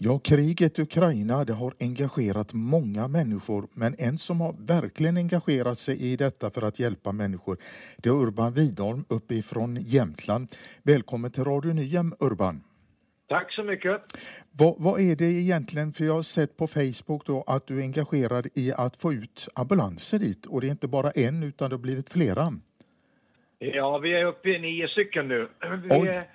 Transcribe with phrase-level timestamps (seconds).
[0.00, 5.78] Ja, kriget i Ukraina det har engagerat många människor, men en som har verkligen engagerat
[5.78, 7.58] sig i detta för att hjälpa människor,
[7.96, 10.48] det är Urban Widholm uppifrån Jämtland.
[10.82, 12.60] Välkommen till Radio Nyhem, Urban.
[13.28, 14.02] Tack så mycket.
[14.50, 17.82] Vad, vad, är det egentligen, för jag har sett på Facebook då att du är
[17.82, 21.76] engagerad i att få ut ambulanser dit och det är inte bara en utan det
[21.76, 22.52] har blivit flera.
[23.58, 25.48] Ja, vi är uppe i nio stycken nu.
[25.82, 26.28] Vi är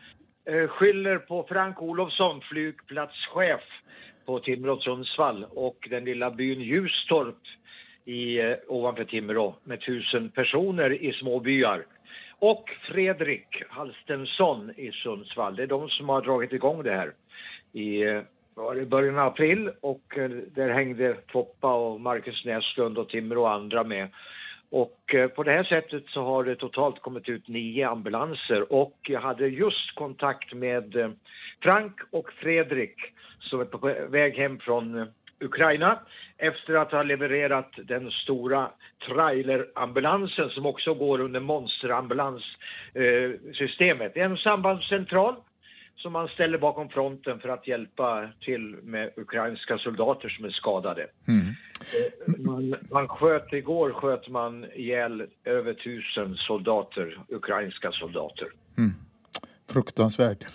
[0.46, 3.62] Eh, skyller på Frank Olofsson, flygplatschef
[4.26, 7.38] på Timrå Sundsvall och den lilla byn Ljustorp
[8.06, 11.86] i, eh, ovanför Timrå med tusen personer i småbyar.
[12.40, 15.56] Och Fredrik Halstensson i Sundsvall.
[15.56, 17.14] Det är de som har dragit igång det här
[17.72, 18.22] i eh,
[18.56, 20.18] var början av april och
[20.56, 24.10] där hängde Foppa och Marcus Näslund och Timrå och andra med.
[24.74, 28.98] Och eh, på det här sättet så har det totalt kommit ut nio ambulanser och
[29.02, 31.10] jag hade just kontakt med eh,
[31.62, 32.96] Frank och Fredrik
[33.40, 35.06] som är på väg hem från eh,
[35.40, 36.00] Ukraina
[36.38, 38.72] efter att ha levererat den stora
[39.08, 44.18] trailerambulansen som också går under monsterambulanssystemet.
[44.18, 45.36] En sambandscentral
[45.96, 51.08] som man ställer bakom fronten för att hjälpa till med ukrainska soldater som är skadade.
[51.28, 51.46] Mm.
[52.38, 58.48] Man, man sköt, igår sköt man ihjäl över tusen soldater, ukrainska soldater.
[58.78, 58.94] Mm.
[59.70, 60.46] Fruktansvärt.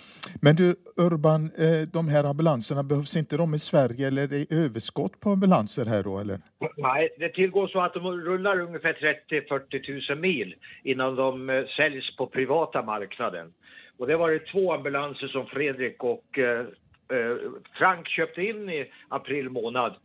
[0.41, 4.55] Men du Urban, eh, de här ambulanserna, behövs inte de i Sverige eller är det
[4.55, 6.39] överskott på ambulanser här då eller?
[6.77, 8.93] Nej, det tillgår så att de rullar ungefär
[9.29, 13.53] 30-40 000 mil innan de eh, säljs på privata marknaden.
[13.99, 16.65] Och det var det två ambulanser som Fredrik och eh,
[17.11, 17.35] eh,
[17.73, 19.95] Frank köpte in i april månad.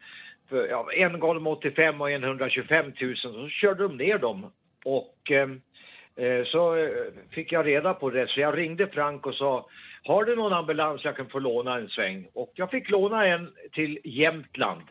[0.49, 3.17] För, ja, en Golm 85 och en 125 000.
[3.17, 4.53] Så körde de ner dem.
[4.85, 5.49] Och eh,
[6.17, 6.91] eh så eh,
[7.31, 8.31] fick jag reda på det.
[8.31, 9.67] Så jag ringde Frank och sa
[10.05, 12.27] har du någon ambulans jag kan få låna en sväng?
[12.33, 14.83] Och jag fick låna en till Jämtland.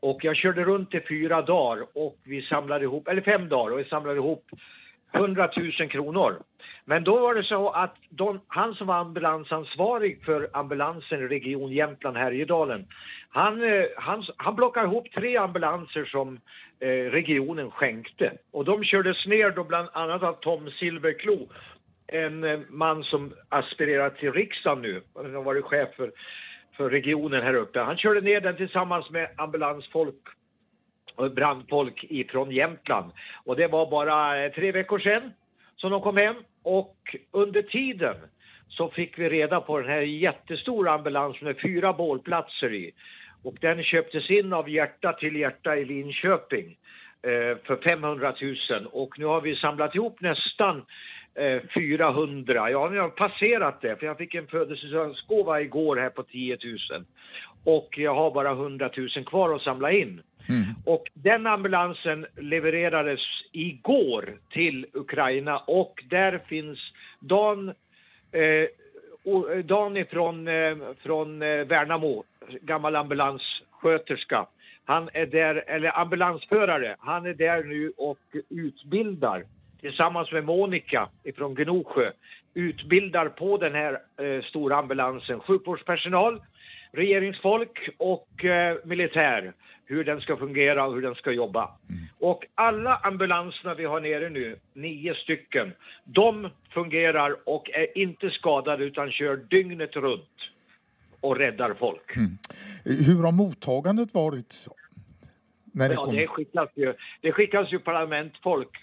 [0.00, 3.78] Och jag körde runt i fyra dagar och vi samlade ihop, eller fem dagar och
[3.78, 4.44] vi samlade ihop
[5.16, 6.42] 100 000 kronor.
[6.84, 11.72] Men då var det så att de, han som var ambulansansvarig för ambulansen i Region
[11.72, 12.86] Jämtland Härjedalen,
[13.28, 16.40] han, eh, han, han plockade ihop tre ambulanser som
[16.80, 18.32] eh, regionen skänkte.
[18.52, 21.48] Och de kördes ner då bland annat av Tom Silverklo,
[22.06, 25.02] en eh, man som aspirerar till riksdagen nu.
[25.14, 26.12] Han har varit chef för,
[26.76, 27.80] för regionen här uppe.
[27.80, 30.35] Han körde ner den tillsammans med ambulansfolk
[31.18, 33.12] Eh, brandfolk ifrån Jämtland.
[33.44, 35.32] Och det var bara eh, tre veckor sedan
[35.76, 38.16] som de kom hem och under tiden
[38.68, 42.92] så fick vi reda på den här jättestora ambulansen med fyra bålplatser i.
[43.42, 46.76] Och den köptes in av Hjärta till Hjärta i Linköping
[47.22, 48.34] eh, för 500
[48.70, 50.84] 000 och nu har vi samlat ihop nästan
[51.34, 52.70] eh, 400.
[52.70, 57.04] Ja, nu har passerat det för jag fick en födelsedagsgåva igår här på 10 000
[57.64, 60.22] och jag har bara 100 000 kvar att samla in.
[60.48, 60.64] Mm.
[60.84, 63.20] Och den ambulansen levererades
[63.52, 66.78] igår till Ukraina och där finns
[67.20, 67.68] Dan,
[68.32, 68.68] eh,
[69.64, 72.24] Dan ifrån, eh, från eh, Värnamo,
[72.60, 74.46] gammal ambulanssköterska.
[74.84, 78.18] Han är där, eller ambulansförare, han är där nu och
[78.48, 79.44] utbildar
[79.80, 82.10] tillsammans med Monica ifrån Gnosjö
[82.56, 86.42] utbildar på den här eh, stora ambulansen sjukvårdspersonal,
[86.96, 89.52] regeringsfolk och eh, militär
[89.86, 91.70] hur den ska fungera och hur den ska jobba.
[91.88, 92.02] Mm.
[92.18, 95.72] Och alla ambulanserna vi har nere nu, nio stycken,
[96.04, 100.50] de fungerar och är inte skadade utan kör dygnet runt
[101.20, 102.16] och räddar folk.
[102.16, 102.38] Mm.
[102.84, 104.66] Hur har mottagandet varit?
[105.72, 108.76] När det, ja, det, skickas ju, det skickas ju parlamentfolk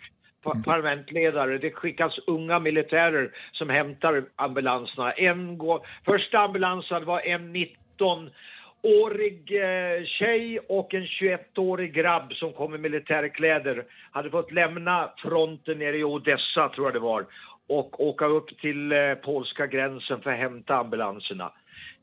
[0.51, 0.63] mm.
[0.63, 5.11] parlamentledare, det skickas unga militärer som hämtar ambulanserna.
[5.11, 7.82] En går, första ambulansen var en 19
[8.83, 15.79] årig eh, tjej och en 21-årig grabb som kom i militärkläder hade fått lämna fronten
[15.79, 17.25] nere i Odessa, tror jag det var,
[17.67, 21.51] och åka upp till eh, polska gränsen för att hämta ambulanserna.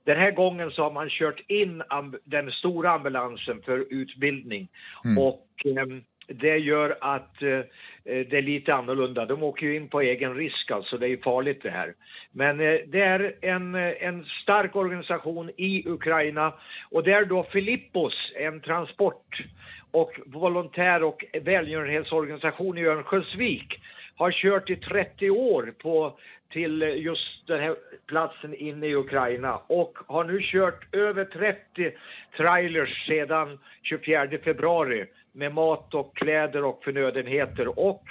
[0.04, 1.82] Den här gången så har man kört in
[2.24, 4.68] den stora ambulansen för utbildning
[5.04, 5.18] mm.
[5.18, 5.86] och eh,
[6.34, 7.65] det gör att eh, eh,
[8.04, 9.27] det är lite annorlunda.
[9.27, 11.94] De åker ju in på egen risk alltså, det är farligt det här.
[12.32, 16.53] Men eh, det är en, eh, en stark organisation i Ukraina
[16.91, 19.42] och det är då Filippos, en transport
[19.91, 23.81] och volontär och välgörenhetsorganisation i Örnsköldsvik
[24.16, 26.19] har kört i 30 år på
[26.53, 27.77] till just den här
[28.07, 31.92] platsen inne i Ukraina och har nu kört över 30
[32.37, 38.04] trailers sedan 24 februari med mat och kläder och förnödenheter och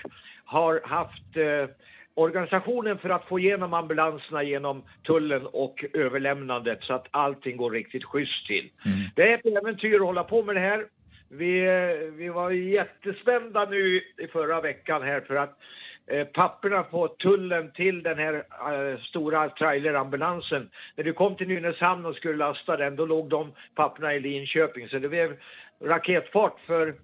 [0.45, 1.75] har haft eh,
[2.13, 8.03] organisationen för att få igenom ambulanserna genom tullen och överlämnandet så att allting går riktigt
[8.03, 8.69] schysst till.
[8.85, 8.99] Mm.
[9.15, 10.85] Det är ett äventyr att hålla på med det här.
[11.29, 11.61] Vi,
[12.17, 15.59] vi var jättespända nu i förra veckan här för att
[16.07, 20.69] eh, papperna på tullen till den här eh, stora trailerambulansen.
[20.95, 24.89] När du kom till Nynäshamn och skulle lasta den, då låg de papperna i Linköping.
[24.89, 25.37] Så det blev
[25.81, 26.95] raketfart för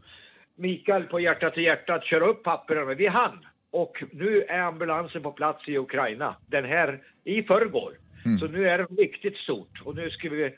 [0.55, 2.85] Mikael på hjärta till hjärta att köra upp papperna.
[2.85, 3.45] Men vi hann.
[3.71, 6.35] Och nu är ambulansen på plats i Ukraina.
[6.47, 7.97] Den här i förrgår.
[8.25, 8.39] Mm.
[8.39, 10.55] Så nu är det riktigt stort och nu ska vi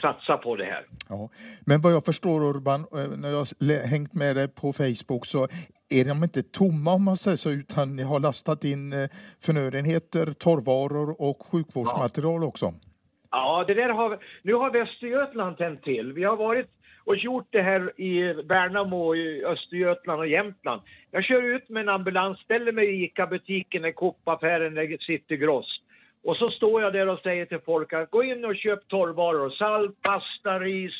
[0.00, 0.86] satsa på det här.
[1.08, 1.28] Ja.
[1.66, 5.48] Men vad jag förstår Urban, eh, när jag har hängt med dig på Facebook så
[5.90, 9.10] är de inte tomma om man säger så utan ni har lastat in eh,
[9.40, 12.48] förnödenheter, torrvaror och sjukvårdsmaterial ja.
[12.48, 12.74] också.
[13.30, 16.12] Ja, det där har nu har Västergötland tänt till.
[16.12, 16.70] Vi har varit
[17.04, 20.82] och gjort det här i Värnamo, i Östergötland och Jämtland.
[21.10, 25.80] Jag kör ut med en ambulans, ställer mig i ICA-butiken, i Coop-affären, City Gross.
[26.24, 29.50] Och så står jag där och säger till folk att gå in och köp torrvaror.
[29.50, 30.92] Salt, pasta, ris,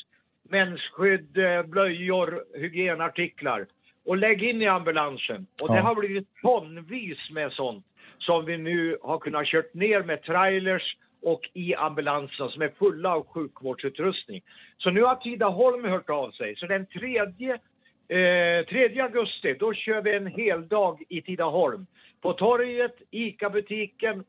[0.42, 3.66] mensskydd, eh, blöjor, hygienartiklar.
[4.04, 5.46] Och lägg in i ambulansen.
[5.62, 5.74] Och ja.
[5.74, 7.86] det har blivit tonvis med sånt
[8.18, 13.14] som vi nu har kunnat kört ner med trailers och i ambulanserna som är fulla
[13.14, 14.42] av sjukvårdsutrustning.
[14.78, 16.56] Så nu har Tidaholm hört av sig.
[16.56, 21.86] Så den 3, eh, 3 augusti, då kör vi en hel dag i Tidaholm.
[22.20, 24.24] På torget, ICA-butiken,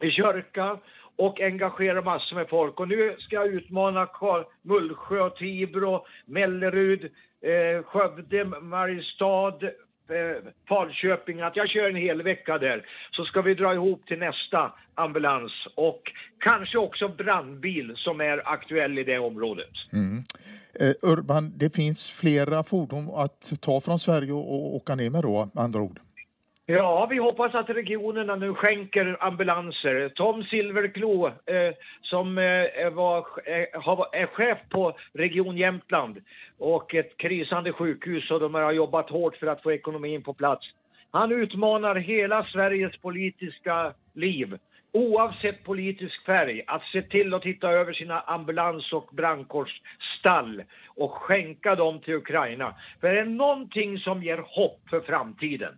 [0.00, 0.78] i kyrka
[1.16, 2.80] och engagerar massor med folk.
[2.80, 7.04] Och nu ska jag utmana Karl Mullsjö, Tibro, Mellerud,
[7.42, 12.86] eh, Skövde, Mariestad, eh, Falköping, att jag kör en hel vecka där.
[13.10, 16.02] Så ska vi dra ihop till nästa ambulans och
[16.38, 19.72] kanske också brandbil som är aktuell i det området.
[19.92, 20.24] Mm.
[20.74, 25.50] Eh, Urban, det finns flera fordon att ta från Sverige och åka ner med då,
[25.54, 26.00] andra ord?
[26.72, 30.08] Ja, vi hoppas att regionerna nu skänker ambulanser.
[30.08, 36.22] Tom Silverklo, eh, som eh, var, eh, är chef på Region Jämtland
[36.58, 40.66] och ett krisande sjukhus och de har jobbat hårt för att få ekonomin på plats.
[41.10, 44.58] Han utmanar hela Sveriges politiska liv,
[44.92, 51.74] oavsett politisk färg, att se till att titta över sina ambulans och brandkårsstall och skänka
[51.74, 52.74] dem till Ukraina.
[53.00, 55.74] För det är någonting som ger hopp för framtiden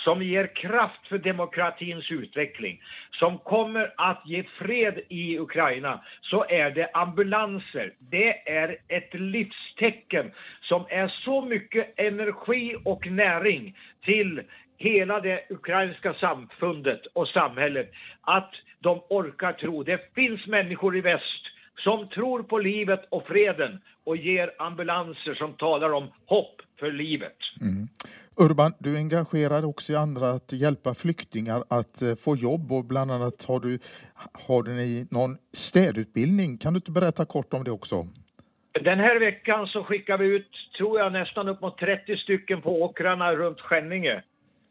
[0.00, 6.70] som ger kraft för demokratins utveckling, som kommer att ge fred i Ukraina, så är
[6.70, 7.92] det ambulanser.
[7.98, 10.30] Det är ett livstecken
[10.60, 14.42] som är så mycket energi och näring till
[14.76, 18.50] hela det ukrainska samfundet och samhället att
[18.80, 19.82] de orkar tro.
[19.82, 21.44] Det finns människor i väst
[21.78, 27.36] som tror på livet och freden och ger ambulanser som talar om hopp för livet.
[27.60, 27.88] Mm.
[28.36, 32.84] Urban, du är engagerad också i andra att hjälpa flyktingar att eh, få jobb och
[32.84, 33.78] bland annat har du,
[34.32, 36.58] har du ni någon städutbildning.
[36.58, 38.08] Kan du inte berätta kort om det också?
[38.80, 42.82] Den här veckan så skickar vi ut, tror jag, nästan upp mot 30 stycken på
[42.82, 44.22] åkrarna runt Skänninge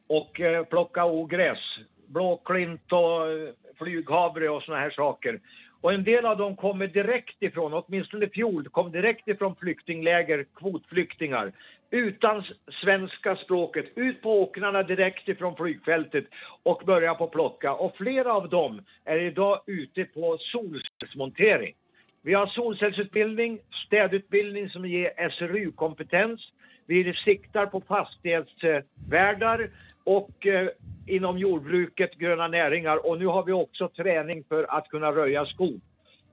[0.07, 1.59] och eh, plocka ogräs,
[2.07, 5.39] blåklint och eh, flyghavre och såna här saker.
[5.83, 10.45] Och en del av dem kommer direkt ifrån, åtminstone i fjol, kom direkt ifrån flyktingläger,
[10.55, 11.51] kvotflyktingar
[11.91, 12.43] utan
[12.81, 16.25] svenska språket, ut på åkrarna direkt ifrån flygfältet
[16.63, 17.73] och börja på plocka.
[17.73, 21.75] Och flera av dem är idag ute på solcellsmontering.
[22.21, 26.41] Vi har solcellsutbildning, städutbildning som ger SRU-kompetens.
[26.85, 29.69] Vi siktar på fastighetsvärdar
[30.03, 30.67] och eh,
[31.07, 35.81] inom jordbruket, gröna näringar och nu har vi också träning för att kunna röja skog.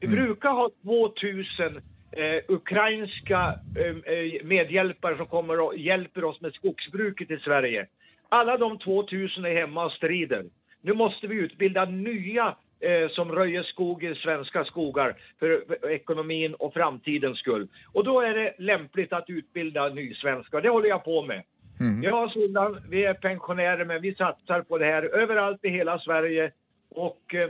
[0.01, 0.25] Vi mm.
[0.25, 1.81] brukar ha 2000
[2.13, 7.87] eh, ukrainska eh, eh, medhjälpare som kommer och hjälper oss med skogsbruket i Sverige.
[8.29, 10.45] Alla de 2000 är hemma och strider.
[10.83, 16.55] Nu måste vi utbilda nya eh, som röjer skog i svenska skogar för, för ekonomin
[16.55, 17.69] och framtidens skull.
[17.93, 20.61] Och då är det lämpligt att utbilda nysvenskar.
[20.61, 21.43] Det håller jag på med.
[21.81, 22.03] Mm.
[22.03, 26.53] Ja, Sundan, vi är pensionärer men vi satsar på det här överallt i hela Sverige.
[26.89, 27.49] Och eh,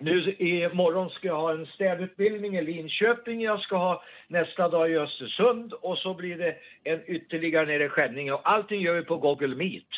[0.00, 4.90] nu i morgon ska jag ha en städutbildning i Linköping, jag ska ha nästa dag
[4.90, 9.02] i Östersund och så blir det en ytterligare nere i Skänninge och allting gör vi
[9.02, 9.88] på Google Meet.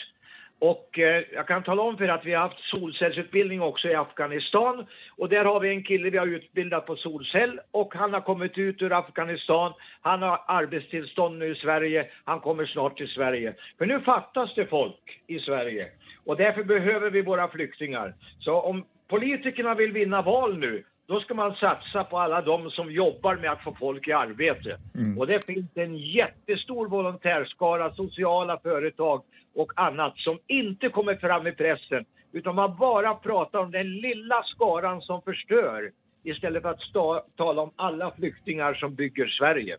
[0.61, 3.95] Och eh, jag kan tala om för er att vi har haft solcellsutbildning också i
[3.95, 4.87] Afghanistan
[5.17, 8.59] och där har vi en kille vi har utbildat på solcell och han har kommit
[8.59, 9.73] ut ur Afghanistan.
[10.01, 12.11] Han har arbetstillstånd nu i Sverige.
[12.25, 13.55] Han kommer snart till Sverige.
[13.79, 15.89] För nu fattas det folk i Sverige
[16.25, 18.15] och därför behöver vi våra flyktingar.
[18.39, 22.93] Så om politikerna vill vinna val nu, då ska man satsa på alla de som
[22.93, 24.79] jobbar med att få folk i arbete.
[24.95, 25.19] Mm.
[25.19, 29.23] Och det finns en jättestor volontärskara, sociala företag
[29.55, 34.43] och annat som inte kommer fram i pressen Utan man bara pratar om den lilla
[34.43, 35.91] skaran som förstör
[36.25, 39.77] istället för att tala om alla flyktingar som bygger Sverige.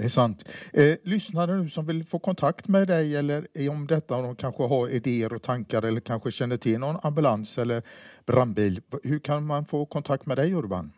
[0.00, 0.44] Det är sant.
[0.74, 4.62] Eh, lyssnare nu som vill få kontakt med dig eller om detta, om de kanske
[4.62, 7.82] har idéer och tankar eller kanske känner till någon ambulans eller
[8.26, 8.80] brandbil.
[9.02, 10.92] Hur kan man få kontakt med dig Urban?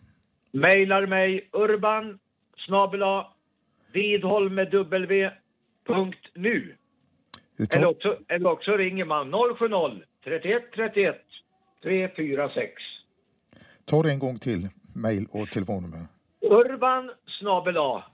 [0.53, 2.19] Mailar mig urban
[2.67, 3.27] snabela
[3.93, 5.31] vidholm med w
[5.87, 6.77] punkt nu.
[7.71, 11.17] Eller också, eller också ringer man 070 31 31
[11.83, 12.73] 346.
[13.85, 16.07] Ta det en gång till, mejl och telefonnummer.
[16.41, 18.05] Urban snabela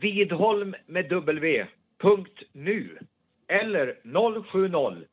[0.00, 1.66] Vidholm med W.
[1.98, 2.98] Punkt nu.
[3.48, 3.94] Eller
[4.42, 5.06] 070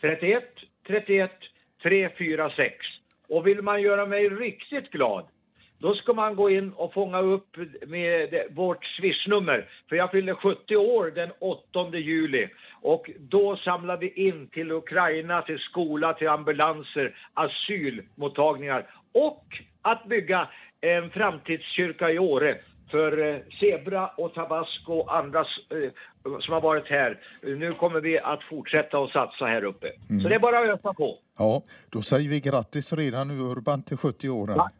[0.00, 0.44] 31
[0.86, 1.30] 31
[1.82, 2.74] 346.
[3.28, 5.24] Och vill man göra mig riktigt glad
[5.80, 9.68] då ska man gå in och fånga upp med det- vårt swishnummer.
[9.88, 12.48] För jag fyller 70 år den 8 juli.
[12.82, 19.44] Och då samlar vi in till Ukraina, till skola, till ambulanser, asylmottagningar och
[19.82, 20.48] att bygga
[20.80, 22.58] en framtidskyrka i Åre
[22.90, 27.20] för eh, Zebra och Tabasco och andra eh, som har varit här.
[27.42, 29.86] Nu kommer vi att fortsätta att satsa här uppe.
[30.22, 31.16] Så det är bara att ösa på.
[31.38, 34.54] Ja, då säger vi grattis redan nu Urban till 70 åren.
[34.56, 34.70] Ja.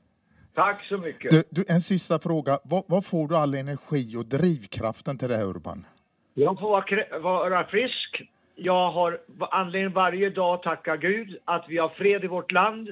[0.54, 1.30] Tack så mycket.
[1.30, 2.58] Du, du, en sista fråga.
[2.64, 5.86] Var får du all energi och drivkraften till det här Urban?
[6.34, 8.22] Jag får vara, vara frisk.
[8.54, 12.88] Jag har anledning varje dag att tacka Gud att vi har fred i vårt land.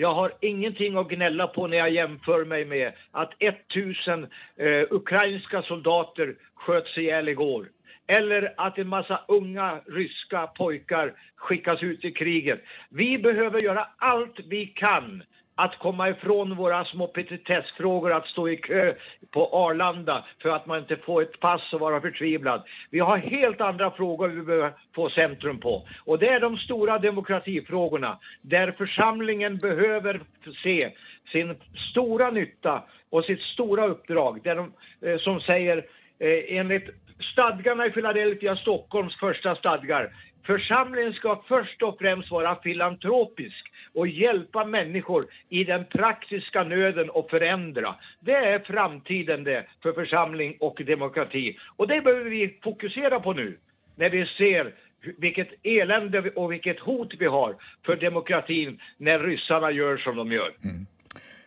[0.00, 4.26] Jag har ingenting att gnälla på när jag jämför mig med att 1000
[4.56, 7.68] eh, ukrainska soldater sköts ihjäl igår.
[8.06, 12.60] Eller att en massa unga ryska pojkar skickas ut i kriget.
[12.88, 15.22] Vi behöver göra allt vi kan
[15.58, 18.94] att komma ifrån våra små petitessfrågor, att stå i kö
[19.30, 22.62] på Arlanda för att man inte får ett pass och vara förtvivlad.
[22.90, 25.88] Vi har helt andra frågor vi behöver få centrum på.
[26.04, 30.20] Och det är de stora demokratifrågorna, där församlingen behöver
[30.62, 30.90] se
[31.32, 31.56] sin
[31.90, 34.72] stora nytta och sitt stora uppdrag, där de,
[35.08, 35.76] eh, som säger
[36.18, 36.90] eh, enligt
[37.32, 40.10] stadgarna i Philadelphia, Stockholms första stadgar,
[40.46, 47.30] Församlingen ska först och främst vara filantropisk och hjälpa människor i den praktiska nöden och
[47.30, 47.94] förändra.
[48.20, 51.58] Det är framtiden det för församling och demokrati.
[51.76, 53.58] Och det behöver vi fokusera på nu
[53.96, 54.74] när vi ser
[55.18, 60.52] vilket elände och vilket hot vi har för demokratin när ryssarna gör som de gör.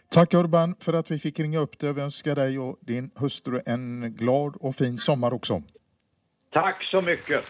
[0.10, 1.93] Tack Urban för att vi fick ringa upp dig.
[1.93, 5.63] Vi önskar dig och din hustru en glad och fin sommar också.
[6.53, 7.45] Tack så mycket!